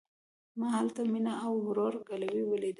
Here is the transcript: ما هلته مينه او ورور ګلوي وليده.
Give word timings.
ما 0.59 0.67
هلته 0.77 1.01
مينه 1.13 1.33
او 1.45 1.53
ورور 1.65 1.93
ګلوي 2.09 2.43
وليده. 2.47 2.69